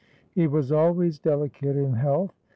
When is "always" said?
0.71-1.19